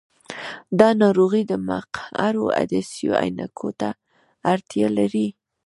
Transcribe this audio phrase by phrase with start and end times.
[0.79, 3.89] دا ناروغي د مقعرو عدسیو عینکو ته
[4.53, 5.27] اړتیا لري.